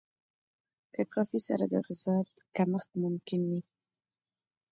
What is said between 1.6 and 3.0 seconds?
د غذایت کمښت